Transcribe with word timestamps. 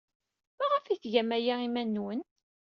Maɣef 0.57 0.85
ay 0.87 0.97
tgam 0.99 1.29
aya 1.37 1.55
i 1.59 1.63
yiman-nwen? 1.63 2.21